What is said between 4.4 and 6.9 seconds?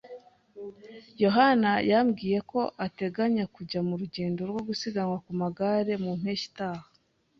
rwo gusiganwa ku magare mu mpeshyi itaha.